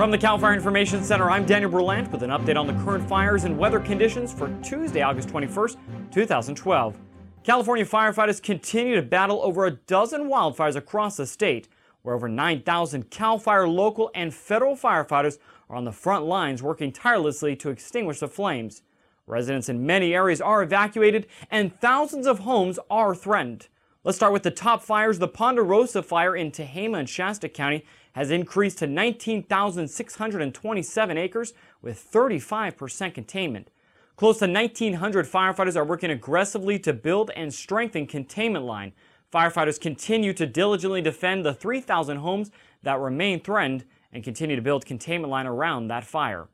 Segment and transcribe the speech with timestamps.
[0.00, 3.06] From the CAL FIRE Information Center, I'm Daniel Berlant with an update on the current
[3.06, 5.76] fires and weather conditions for Tuesday, August 21st,
[6.10, 6.98] 2012.
[7.44, 11.68] California firefighters continue to battle over a dozen wildfires across the state,
[12.00, 15.36] where over 9,000 CAL FIRE local and federal firefighters
[15.68, 18.80] are on the front lines working tirelessly to extinguish the flames.
[19.26, 23.68] Residents in many areas are evacuated and thousands of homes are threatened.
[24.02, 25.18] Let's start with the top fires.
[25.18, 33.12] The Ponderosa fire in Tehama and Shasta County has increased to 19,627 acres with 35%
[33.12, 33.68] containment.
[34.16, 38.92] Close to 1,900 firefighters are working aggressively to build and strengthen containment line.
[39.30, 42.50] Firefighters continue to diligently defend the 3,000 homes
[42.82, 46.48] that remain threatened and continue to build containment line around that fire.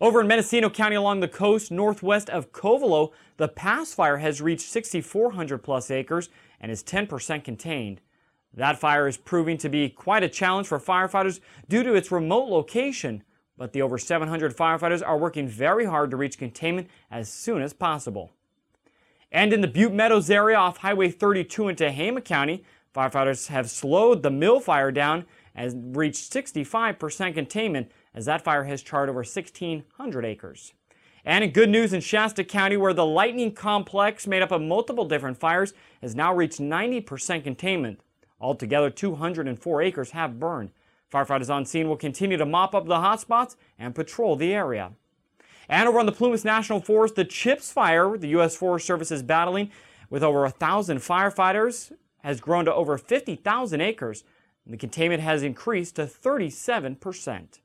[0.00, 4.62] Over in Mendocino County along the coast northwest of Covelo, the Pass Fire has reached
[4.62, 8.00] 6,400 plus acres and is 10% contained.
[8.54, 12.48] That fire is proving to be quite a challenge for firefighters due to its remote
[12.48, 13.22] location,
[13.56, 17.72] but the over 700 firefighters are working very hard to reach containment as soon as
[17.72, 18.32] possible.
[19.32, 22.64] And in the Butte Meadows area off Highway 32 in Tehama County,
[22.94, 25.24] firefighters have slowed the mill fire down
[25.54, 30.72] and reached 65% containment as that fire has charred over 1,600 acres.
[31.24, 35.04] And in good news in Shasta County, where the Lightning Complex, made up of multiple
[35.04, 38.00] different fires, has now reached 90% containment.
[38.40, 40.70] Altogether, 204 acres have burned.
[41.12, 44.92] Firefighters on scene will continue to mop up the hotspots and patrol the area.
[45.68, 48.56] And over on the Plumas National Forest, the Chips Fire, the U.S.
[48.56, 49.70] Forest Service is battling
[50.08, 54.24] with over a thousand firefighters, has grown to over 50,000 acres.
[54.64, 57.60] And the containment has increased to 37 percent.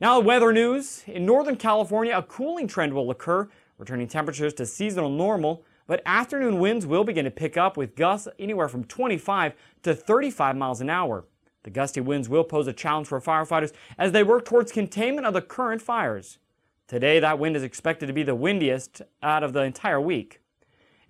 [0.00, 1.04] Now, weather news.
[1.06, 6.58] In Northern California, a cooling trend will occur, returning temperatures to seasonal normal, but afternoon
[6.58, 10.90] winds will begin to pick up with gusts anywhere from 25 to 35 miles an
[10.90, 11.24] hour.
[11.62, 15.34] The gusty winds will pose a challenge for firefighters as they work towards containment of
[15.34, 16.38] the current fires.
[16.86, 20.40] Today, that wind is expected to be the windiest out of the entire week.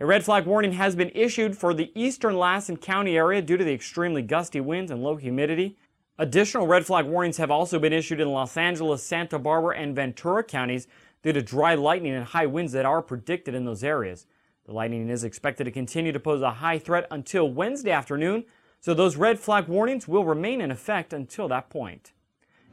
[0.00, 3.64] A red flag warning has been issued for the eastern Lassen County area due to
[3.64, 5.76] the extremely gusty winds and low humidity.
[6.16, 10.44] Additional red flag warnings have also been issued in Los Angeles, Santa Barbara, and Ventura
[10.44, 10.86] counties
[11.24, 14.26] due to dry lightning and high winds that are predicted in those areas.
[14.66, 18.44] The lightning is expected to continue to pose a high threat until Wednesday afternoon,
[18.80, 22.12] so those red flag warnings will remain in effect until that point.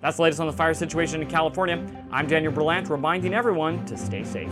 [0.01, 1.83] That's the latest on the fire situation in California.
[2.11, 4.51] I'm Daniel Berlant, reminding everyone to stay safe.